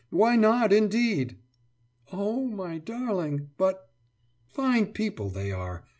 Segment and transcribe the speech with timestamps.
[0.09, 1.37] Why not, indeed?«
[2.11, 3.51] »Oh, my darling.
[3.59, 3.91] But....«
[4.47, 5.83] »Fine people, they are!